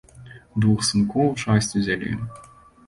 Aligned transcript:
Двух 0.65 0.79
сынкоў 0.89 1.31
часць 1.45 1.71
узялі. 1.83 2.11